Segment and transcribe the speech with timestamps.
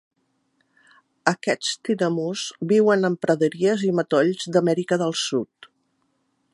[1.31, 5.71] Aquests tinamús viuen en praderies i matolls d'Amèrica del Sud.